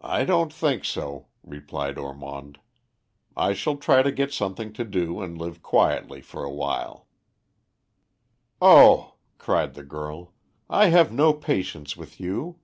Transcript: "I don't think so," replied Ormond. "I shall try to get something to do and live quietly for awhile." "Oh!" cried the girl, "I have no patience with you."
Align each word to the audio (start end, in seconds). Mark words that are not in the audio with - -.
"I 0.00 0.24
don't 0.24 0.52
think 0.52 0.84
so," 0.84 1.26
replied 1.42 1.98
Ormond. 1.98 2.60
"I 3.36 3.54
shall 3.54 3.76
try 3.76 4.04
to 4.04 4.12
get 4.12 4.32
something 4.32 4.72
to 4.74 4.84
do 4.84 5.20
and 5.20 5.36
live 5.36 5.64
quietly 5.64 6.20
for 6.20 6.44
awhile." 6.44 7.08
"Oh!" 8.62 9.14
cried 9.36 9.74
the 9.74 9.82
girl, 9.82 10.32
"I 10.68 10.90
have 10.90 11.10
no 11.12 11.32
patience 11.32 11.96
with 11.96 12.20
you." 12.20 12.60